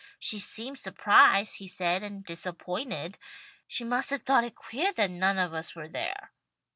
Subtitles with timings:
[0.17, 3.19] She seemed surprised, he said, and disappointed.
[3.67, 6.31] She must have thought it queah that none of us were there."